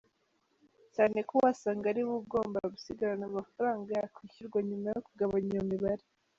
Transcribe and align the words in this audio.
Cyane 0.95 1.17
ko 1.27 1.33
uwasanga 1.39 1.85
ariwe 1.91 2.13
ugomba 2.21 2.59
gusigarana 2.73 3.25
amafaranga 3.31 3.89
yakwishyurwa 3.91 4.59
nyuma 4.69 4.87
yo 4.95 5.01
kugabanya 5.07 5.49
iyo 5.53 5.63
mibare. 5.71 6.05